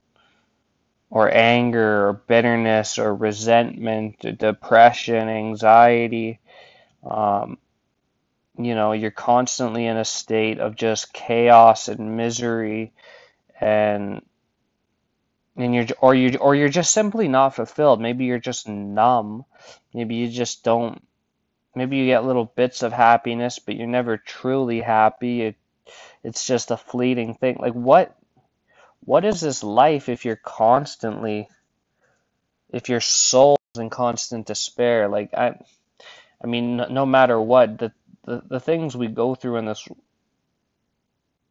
[1.10, 6.40] or anger or bitterness or resentment, depression, anxiety,
[7.08, 7.58] um,
[8.58, 12.92] you know, you're constantly in a state of just chaos and misery
[13.60, 14.20] and
[15.58, 18.00] and you're or you or you're just simply not fulfilled.
[18.00, 19.44] Maybe you're just numb.
[19.92, 21.02] Maybe you just don't
[21.74, 25.42] maybe you get little bits of happiness, but you're never truly happy.
[25.42, 25.56] It,
[26.22, 27.56] it's just a fleeting thing.
[27.58, 28.16] Like what
[29.04, 31.48] what is this life if you're constantly
[32.70, 35.08] if your soul's in constant despair?
[35.08, 35.58] Like I
[36.42, 37.92] I mean no matter what, the
[38.24, 39.88] the, the things we go through in this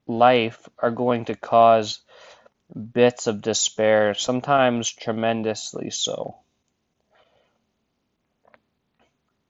[0.08, 2.00] life are going to cause
[2.76, 6.38] bits of despair, sometimes tremendously so.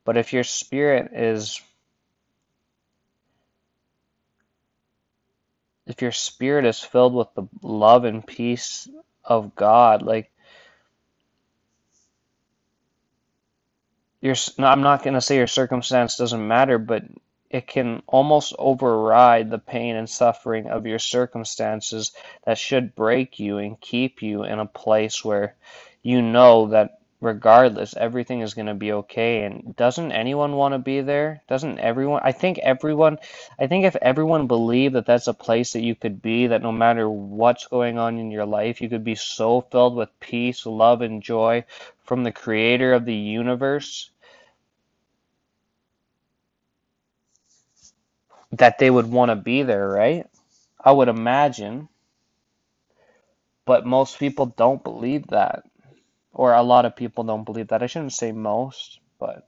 [0.05, 1.61] But if your spirit is
[5.86, 8.88] if your spirit is filled with the love and peace
[9.24, 10.32] of God, like
[14.22, 17.03] your I'm not going to say your circumstance doesn't matter, but
[17.50, 22.12] it can almost override the pain and suffering of your circumstances
[22.45, 25.56] that should break you and keep you in a place where
[26.02, 29.43] you know that regardless everything is going to be okay.
[29.43, 31.41] And doesn't anyone want to be there?
[31.48, 33.18] Doesn't everyone i think everyone
[33.60, 36.72] i think if everyone believed that that's a place that you could be that no
[36.72, 41.02] matter what's going on in your life you could be so filled with peace love
[41.02, 41.64] and joy
[42.04, 44.10] from the creator of the universe
[48.52, 50.28] that they would want to be there, right?
[50.84, 51.89] I would imagine.
[53.66, 55.64] But most people don't believe that.
[56.34, 57.84] Or a lot of people don't believe that.
[57.84, 59.48] I shouldn't say most, but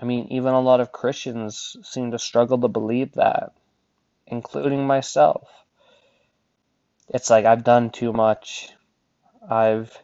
[0.00, 3.52] I mean, even a lot of Christians seem to struggle to believe that,
[4.26, 5.48] including myself.
[7.08, 8.70] It's like I've done too much.
[9.48, 9.96] I've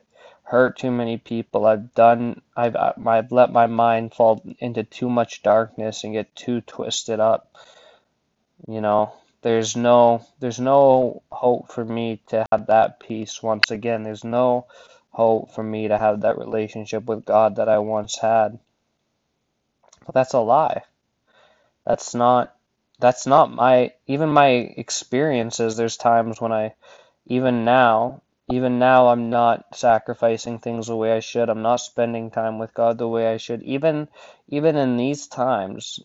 [0.44, 1.66] hurt too many people.
[1.66, 6.60] I've done I've I've let my mind fall into too much darkness and get too
[6.60, 7.56] twisted up.
[8.68, 9.12] You know,
[9.42, 14.02] there's no there's no hope for me to have that peace once again.
[14.02, 14.66] There's no
[15.10, 18.58] hope for me to have that relationship with God that I once had.
[20.04, 20.82] But that's a lie.
[21.84, 22.54] That's not
[22.98, 25.76] that's not my even my experiences.
[25.76, 26.74] There's times when I
[27.26, 28.22] even now
[28.52, 31.48] even now I'm not sacrificing things the way I should.
[31.48, 33.62] I'm not spending time with God the way I should.
[33.62, 34.08] Even
[34.48, 36.00] even in these times,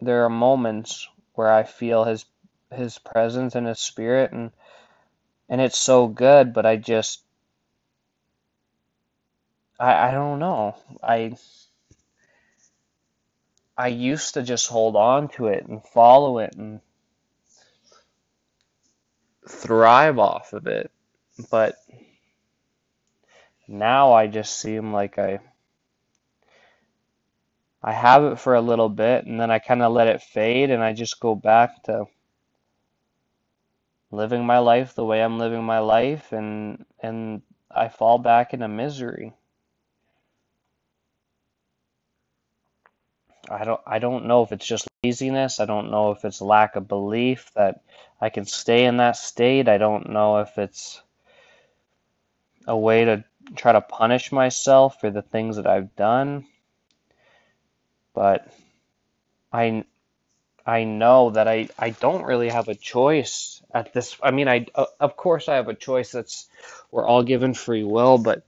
[0.00, 2.24] there are moments where I feel his
[2.72, 4.52] his presence and his spirit and
[5.48, 7.22] and it's so good, but I just
[9.80, 10.76] I I don't know.
[11.02, 11.36] I
[13.76, 16.80] I used to just hold on to it and follow it and
[19.48, 20.92] thrive off of it.
[21.50, 21.76] But
[23.68, 25.40] now I just seem like I
[27.82, 30.70] I have it for a little bit and then I kind of let it fade
[30.70, 32.06] and I just go back to
[34.10, 38.68] living my life the way I'm living my life and and I fall back into
[38.68, 39.32] misery.
[43.50, 45.60] I don't I don't know if it's just laziness.
[45.60, 47.82] I don't know if it's lack of belief that
[48.20, 49.68] I can stay in that state.
[49.68, 51.02] I don't know if it's
[52.68, 53.24] a way to
[53.56, 56.46] try to punish myself for the things that I've done.
[58.14, 58.46] But
[59.52, 59.84] I
[60.66, 64.16] I know that I I don't really have a choice at this.
[64.22, 64.66] I mean, I
[65.00, 66.12] of course I have a choice.
[66.12, 66.46] That's
[66.90, 68.44] we're all given free will, but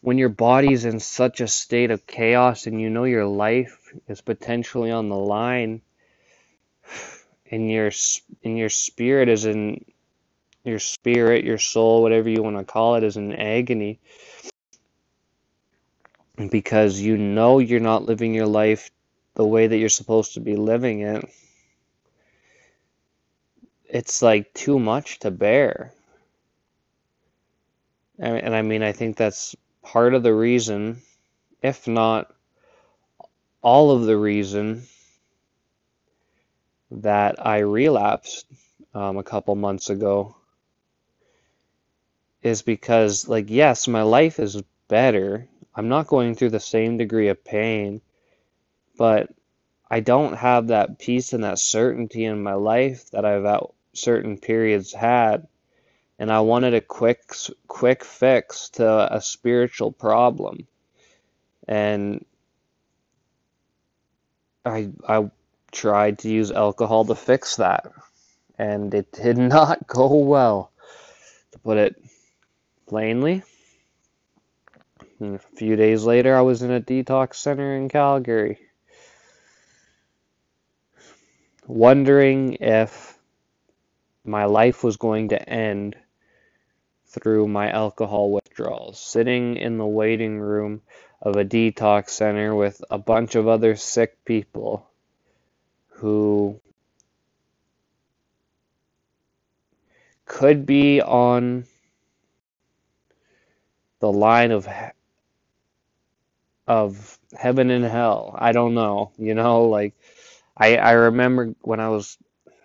[0.00, 4.20] when your body's in such a state of chaos and you know your life is
[4.20, 5.82] potentially on the line
[7.50, 7.90] and your
[8.44, 9.84] and your spirit is in
[10.66, 14.00] your spirit, your soul, whatever you want to call it, is in agony
[16.50, 18.90] because you know you're not living your life
[19.34, 21.24] the way that you're supposed to be living it.
[23.88, 25.92] It's like too much to bear.
[28.18, 31.02] And I mean, I think that's part of the reason,
[31.62, 32.34] if not
[33.62, 34.82] all of the reason,
[36.90, 38.46] that I relapsed
[38.94, 40.34] um, a couple months ago
[42.42, 45.48] is because, like, yes, my life is better.
[45.74, 48.00] I'm not going through the same degree of pain,
[48.96, 49.30] but
[49.90, 53.62] I don't have that peace and that certainty in my life that I've at
[53.92, 55.46] certain periods had.
[56.18, 57.30] And I wanted a quick,
[57.68, 60.66] quick fix to a spiritual problem.
[61.68, 62.24] And
[64.64, 65.30] I, I
[65.72, 67.92] tried to use alcohol to fix that.
[68.58, 70.72] And it did not go well,
[71.52, 71.96] to put it
[72.86, 73.42] plainly.
[75.18, 78.58] And a few days later, I was in a detox center in Calgary,
[81.66, 83.18] wondering if
[84.24, 85.96] my life was going to end
[87.06, 89.00] through my alcohol withdrawals.
[89.00, 90.82] Sitting in the waiting room
[91.22, 94.86] of a detox center with a bunch of other sick people
[95.88, 96.60] who
[100.26, 101.64] could be on
[104.00, 104.68] the line of
[106.66, 108.34] of heaven and hell.
[108.38, 109.94] I don't know, you know, like
[110.56, 112.18] I I remember when I was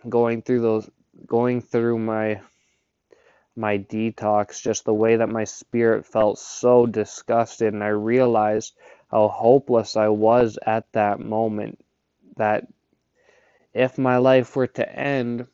[0.09, 0.89] going through those
[1.27, 2.41] going through my
[3.55, 8.75] my detox just the way that my spirit felt so disgusted and I realized
[9.11, 11.79] how hopeless I was at that moment
[12.37, 12.67] that
[13.73, 15.47] if my life were to end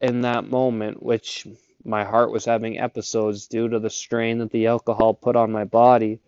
[0.00, 1.46] in that moment which
[1.86, 5.64] my heart was having episodes due to the strain that the alcohol put on my
[5.64, 6.20] body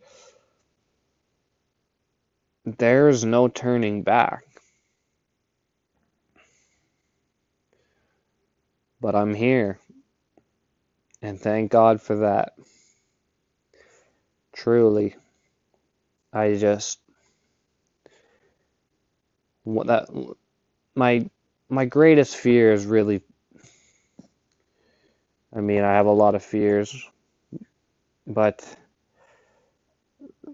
[2.77, 4.45] there's no turning back.
[9.01, 9.79] But I'm here.
[11.23, 12.55] And thank God for that.
[14.53, 15.17] Truly.
[16.33, 16.99] I just
[19.67, 20.09] that
[20.95, 21.29] my
[21.69, 23.23] my greatest fear is really
[25.55, 26.95] I mean, I have a lot of fears,
[28.27, 28.65] but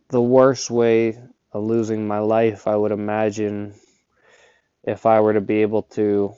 [0.09, 1.19] the worst way
[1.53, 3.75] of losing my life, I would imagine
[4.85, 6.35] if I were to be able to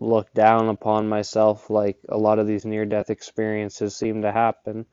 [0.00, 4.86] look down upon myself like a lot of these near death experiences seem to happen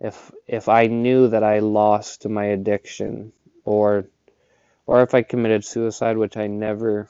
[0.00, 3.32] if if I knew that I lost my addiction
[3.64, 4.06] or
[4.86, 7.08] or if I committed suicide which I never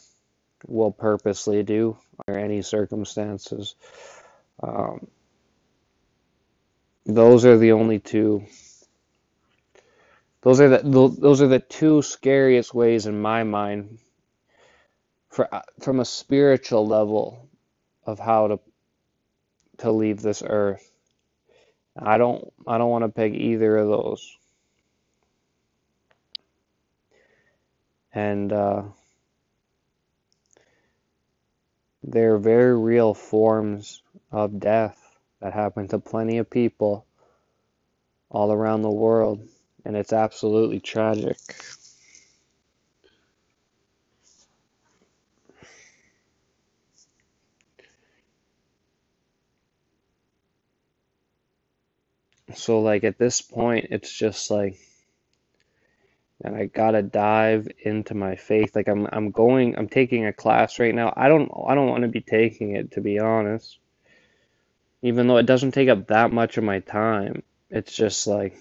[0.67, 3.75] will purposely do under any circumstances
[4.63, 5.07] um,
[7.07, 8.45] those are the only two
[10.43, 10.79] those are the
[11.19, 13.99] those are the two scariest ways in my mind
[15.29, 17.49] for uh, from a spiritual level
[18.05, 18.61] of how to
[19.79, 20.91] to leave this earth.
[21.97, 24.37] I don't I don't want to pick either of those.
[28.13, 28.83] And uh,
[32.03, 34.03] they're very real forms
[34.33, 34.99] of death
[35.41, 37.07] that happened to plenty of people
[38.31, 39.47] all around the world
[39.85, 41.37] and it's absolutely tragic.
[52.55, 54.79] So like at this point it's just like
[56.45, 58.77] and I gotta dive into my faith.
[58.77, 61.13] Like I'm I'm going I'm taking a class right now.
[61.17, 63.79] I don't I don't want to be taking it to be honest.
[65.03, 67.43] Even though it doesn't take up that much of my time.
[67.71, 68.57] It's just like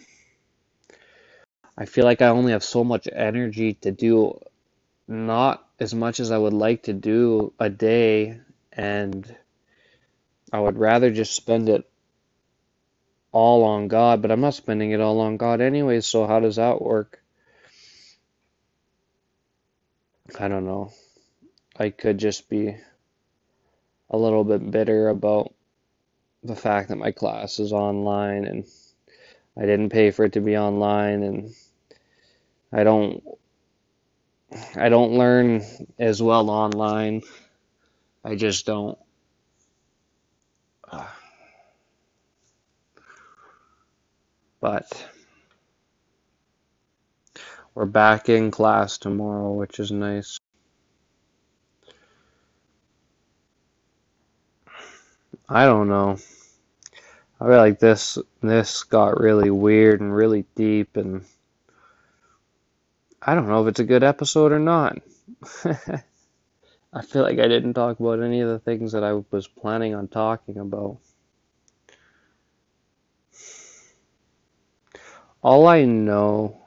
[1.77, 4.39] I feel like I only have so much energy to do
[5.07, 8.39] not as much as I would like to do a day,
[8.73, 9.35] and
[10.51, 11.88] I would rather just spend it
[13.31, 16.55] all on God, but I'm not spending it all on God anyway, so how does
[16.55, 17.21] that work?
[20.39, 20.91] I don't know.
[21.77, 22.75] I could just be
[24.09, 25.53] a little bit bitter about
[26.47, 28.65] the fact that my class is online and
[29.57, 31.53] I didn't pay for it to be online and
[32.71, 33.23] I don't
[34.75, 35.61] I don't learn
[35.99, 37.21] as well online.
[38.23, 38.97] I just don't.
[40.89, 41.05] Uh,
[44.61, 45.09] but
[47.75, 50.39] we're back in class tomorrow, which is nice.
[55.49, 56.17] I don't know.
[57.39, 61.23] I feel like this this got really weird and really deep and
[63.21, 64.99] I don't know if it's a good episode or not.
[66.93, 69.93] I feel like I didn't talk about any of the things that I was planning
[69.93, 70.97] on talking about.
[75.43, 76.57] All I know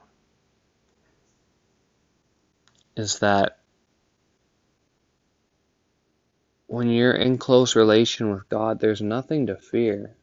[2.97, 3.59] is that
[6.67, 10.15] when you're in close relation with God, there's nothing to fear.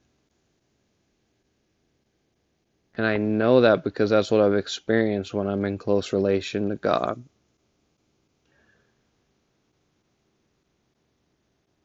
[2.97, 6.75] And I know that because that's what I've experienced when I'm in close relation to
[6.75, 7.23] God.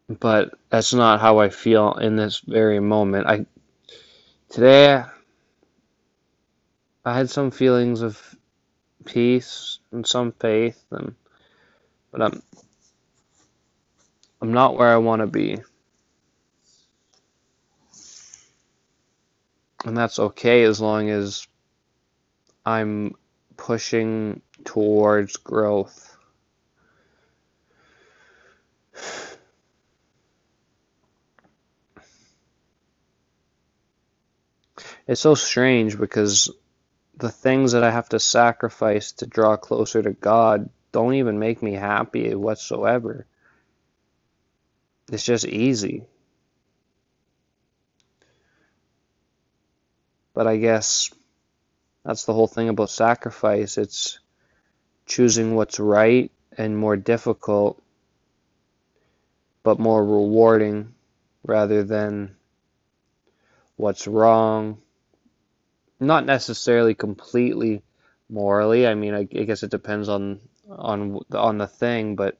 [0.08, 3.26] But that's not how I feel in this very moment.
[3.26, 3.46] I
[4.50, 5.04] today
[7.04, 8.20] I had some feelings of
[9.04, 11.14] peace and some faith and
[12.10, 12.42] but I'm
[14.40, 15.58] I'm not where I want to be.
[19.84, 21.46] And that's okay as long as
[22.64, 23.14] I'm
[23.56, 26.16] pushing towards growth.
[35.06, 36.50] It's so strange because
[37.16, 41.62] the things that I have to sacrifice to draw closer to God don't even make
[41.62, 43.26] me happy whatsoever.
[45.10, 46.04] It's just easy.
[50.34, 51.10] But I guess
[52.04, 53.78] that's the whole thing about sacrifice.
[53.78, 54.18] It's
[55.06, 57.82] choosing what's right and more difficult,
[59.62, 60.94] but more rewarding
[61.44, 62.36] rather than
[63.76, 64.78] what's wrong.
[66.00, 67.82] Not necessarily completely
[68.28, 68.86] morally.
[68.86, 72.38] I mean, I, I guess it depends on on on the thing, but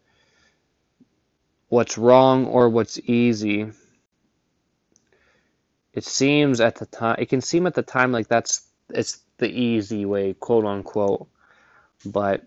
[1.68, 3.70] what's wrong or what's easy
[5.95, 9.49] it seems at the time it can seem at the time like that's it's the
[9.49, 11.28] easy way quote unquote
[12.07, 12.45] but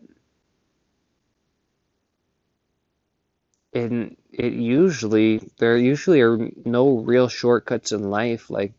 [3.74, 8.74] in it usually there usually are no real shortcuts in life like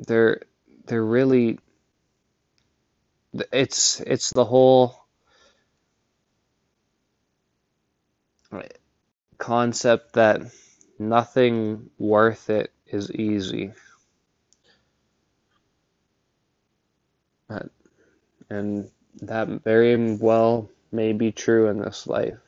[0.00, 0.42] there
[0.86, 1.58] there really
[3.52, 5.04] it's it's the whole
[9.38, 10.42] concept that
[10.98, 13.72] nothing worth it is easy.
[18.50, 18.90] And
[19.22, 22.38] that very well may be true in this life.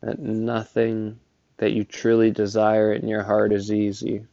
[0.00, 1.20] That nothing
[1.58, 4.26] that you truly desire in your heart is easy.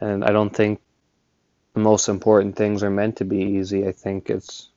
[0.00, 0.80] And I don't think
[1.74, 3.86] the most important things are meant to be easy.
[3.86, 4.70] I think it's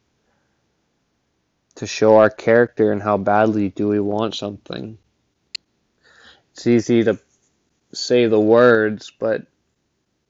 [1.78, 4.98] to show our character and how badly do we want something.
[6.52, 7.20] It's easy to
[7.94, 9.44] say the words, but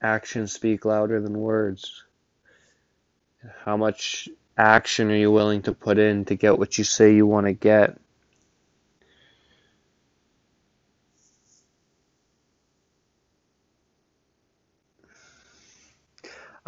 [0.02, 2.04] actions speak louder than words.
[3.64, 4.28] How much
[4.58, 7.54] action are you willing to put in to get what you say you want to
[7.54, 7.98] get?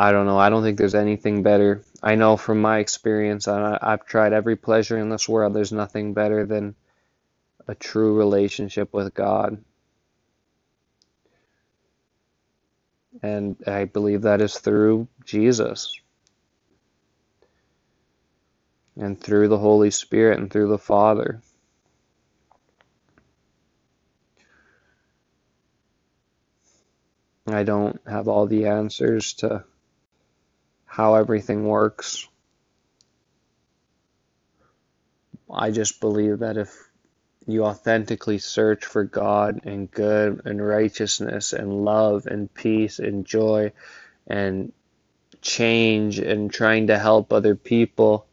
[0.01, 0.38] I don't know.
[0.38, 1.84] I don't think there's anything better.
[2.03, 5.53] I know from my experience, I, I've tried every pleasure in this world.
[5.53, 6.74] There's nothing better than
[7.68, 9.62] a true relationship with God.
[13.22, 15.94] And I believe that is through Jesus
[18.96, 21.42] and through the Holy Spirit and through the Father.
[27.46, 29.64] I don't have all the answers to
[30.91, 32.26] how everything works.
[35.49, 36.76] I just believe that if
[37.47, 43.70] you authentically search for God and good and righteousness and love and peace and joy
[44.26, 44.72] and
[45.41, 48.26] change and trying to help other people,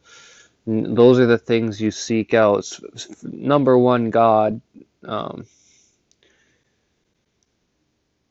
[0.66, 2.68] those are the things you seek out.
[3.22, 4.62] Number one, God.
[5.06, 5.46] Um,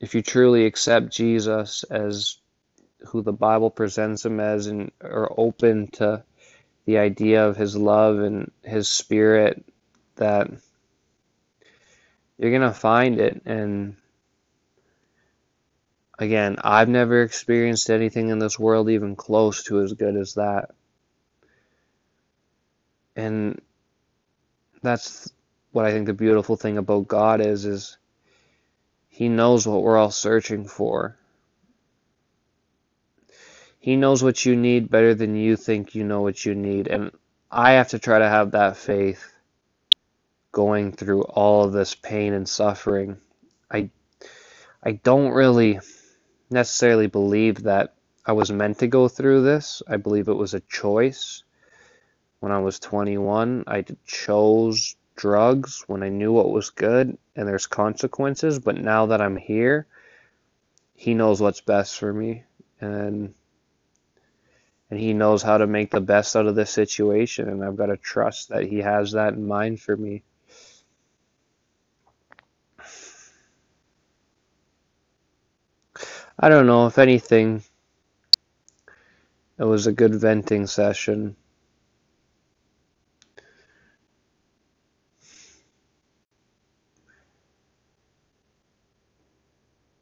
[0.01, 2.39] if you truly accept Jesus as
[3.07, 6.23] who the Bible presents him as and are open to
[6.85, 9.65] the idea of his love and his spirit
[10.17, 10.49] that
[12.39, 13.43] you're going to find it.
[13.45, 13.97] And
[16.19, 20.71] again i've never experienced anything in this world even close to as good as that.
[23.15, 23.61] And
[24.83, 25.33] that's
[25.73, 27.97] what i think the beautiful thing about god is is
[29.09, 31.17] he knows what we're all searching for
[33.87, 36.89] he knows what you need better than you think you know what you need.
[36.89, 37.13] And
[37.53, 39.33] I have to try to have that faith
[40.51, 43.19] going through all of this pain and suffering.
[43.71, 43.91] I
[44.83, 45.79] I don't really
[46.51, 47.95] necessarily believe that
[48.27, 49.85] I was meant to go through this.
[49.87, 51.45] I believe it was a choice.
[52.41, 57.69] When I was 21, I chose drugs when I knew what was good and there's
[57.69, 59.87] consequences, but now that I'm here,
[60.97, 62.43] he knows what's best for me
[62.81, 63.33] and
[64.91, 67.87] and he knows how to make the best out of this situation and I've got
[67.87, 70.23] to trust that he has that in mind for me.
[76.39, 77.63] I don't know if anything
[79.59, 81.35] it was a good venting session.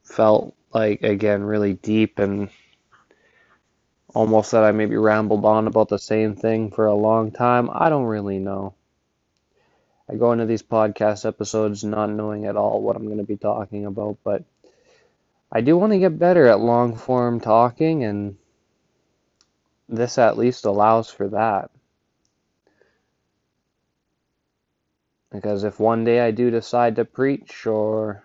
[0.02, 2.50] Felt like again really deep and
[4.14, 7.68] almost that I maybe rambled on about the same thing for a long time.
[7.72, 8.74] I don't really know.
[10.08, 13.36] I go into these podcast episodes not knowing at all what I'm going to be
[13.36, 14.44] talking about, but
[15.50, 18.36] I do want to get better at long form talking, and
[19.88, 21.70] this at least allows for that.
[25.30, 28.23] Because if one day I do decide to preach or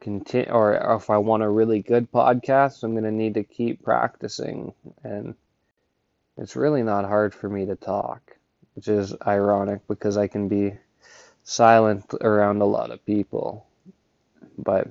[0.00, 3.82] continue or if I want a really good podcast, I'm going to need to keep
[3.84, 4.72] practicing
[5.04, 5.34] and
[6.36, 8.36] it's really not hard for me to talk,
[8.74, 10.72] which is ironic because I can be
[11.44, 13.66] silent around a lot of people.
[14.56, 14.88] But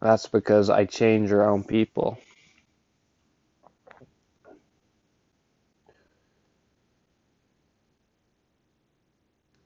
[0.00, 2.18] that's because I change around people.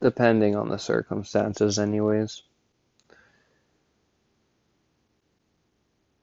[0.01, 2.43] Depending on the circumstances, anyways.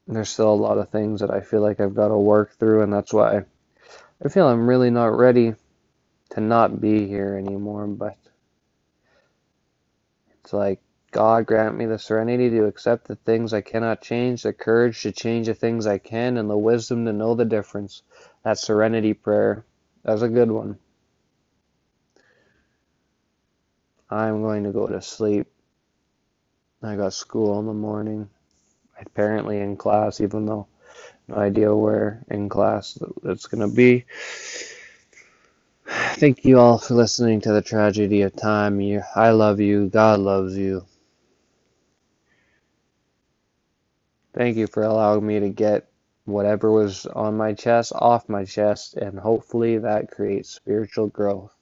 [0.06, 2.82] There's still a lot of things that I feel like I've got to work through,
[2.82, 3.44] and that's why
[4.24, 5.54] I feel I'm really not ready
[6.30, 7.86] to not be here anymore.
[7.86, 8.16] But
[10.40, 14.52] it's like, God grant me the serenity to accept the things I cannot change, the
[14.52, 18.02] courage to change the things I can, and the wisdom to know the difference.
[18.44, 19.64] That serenity prayer.
[20.04, 20.78] That's a good one.
[24.10, 25.48] I'm going to go to sleep.
[26.82, 28.28] I got school in the morning.
[29.00, 30.68] Apparently in class, even though
[31.28, 34.04] no idea where in class it's going to be.
[35.86, 38.80] Thank you all for listening to the tragedy of time.
[38.80, 39.88] You, I love you.
[39.88, 40.86] God loves you.
[44.34, 45.88] Thank you for allowing me to get
[46.26, 51.55] whatever was on my chest off my chest, and hopefully that creates spiritual growth.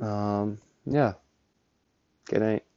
[0.00, 1.14] Um, yeah.
[2.26, 2.67] Good night.